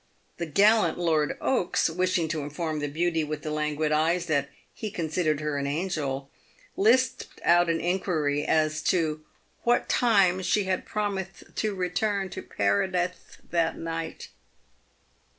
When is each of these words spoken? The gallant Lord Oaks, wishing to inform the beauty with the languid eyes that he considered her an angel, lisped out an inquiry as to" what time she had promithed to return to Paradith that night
The 0.37 0.47
gallant 0.47 0.97
Lord 0.97 1.37
Oaks, 1.41 1.87
wishing 1.87 2.27
to 2.29 2.41
inform 2.41 2.79
the 2.79 2.87
beauty 2.87 3.23
with 3.23 3.43
the 3.43 3.51
languid 3.51 3.91
eyes 3.91 4.25
that 4.25 4.49
he 4.73 4.89
considered 4.89 5.41
her 5.41 5.59
an 5.59 5.67
angel, 5.67 6.31
lisped 6.75 7.39
out 7.43 7.69
an 7.69 7.79
inquiry 7.79 8.43
as 8.43 8.81
to" 8.85 9.23
what 9.63 9.87
time 9.87 10.41
she 10.41 10.63
had 10.63 10.87
promithed 10.87 11.53
to 11.53 11.75
return 11.75 12.31
to 12.31 12.41
Paradith 12.41 13.37
that 13.51 13.77
night 13.77 14.29